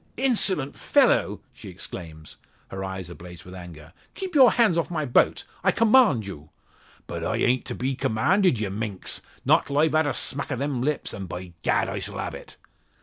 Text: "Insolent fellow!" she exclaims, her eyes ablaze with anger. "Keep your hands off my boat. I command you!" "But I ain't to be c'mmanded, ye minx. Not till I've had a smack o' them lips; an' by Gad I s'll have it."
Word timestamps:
"Insolent 0.17 0.75
fellow!" 0.75 1.41
she 1.53 1.69
exclaims, 1.69 2.37
her 2.69 2.83
eyes 2.83 3.11
ablaze 3.11 3.45
with 3.45 3.53
anger. 3.53 3.93
"Keep 4.15 4.33
your 4.33 4.53
hands 4.53 4.75
off 4.75 4.89
my 4.89 5.05
boat. 5.05 5.43
I 5.63 5.69
command 5.71 6.25
you!" 6.25 6.49
"But 7.05 7.23
I 7.23 7.35
ain't 7.35 7.65
to 7.65 7.75
be 7.75 7.95
c'mmanded, 7.95 8.57
ye 8.59 8.69
minx. 8.69 9.21
Not 9.45 9.67
till 9.67 9.77
I've 9.77 9.91
had 9.93 10.07
a 10.07 10.15
smack 10.15 10.51
o' 10.51 10.55
them 10.55 10.81
lips; 10.81 11.13
an' 11.13 11.27
by 11.27 11.53
Gad 11.61 11.87
I 11.87 11.99
s'll 11.99 12.17
have 12.17 12.33
it." 12.33 12.57